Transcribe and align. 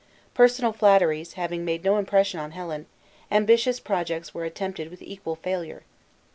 Personal 0.33 0.73
flatteries 0.73 1.33
having 1.33 1.63
made 1.63 1.83
no 1.83 1.97
impression 1.97 2.39
on 2.39 2.53
Helen, 2.53 2.87
ambitious 3.29 3.79
projects 3.79 4.33
were 4.33 4.45
attempted 4.45 4.89
with 4.89 5.03
equal 5.03 5.35
failure. 5.35 5.83